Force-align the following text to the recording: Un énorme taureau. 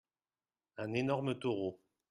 Un 0.77 0.93
énorme 0.95 1.33
taureau. 1.37 1.79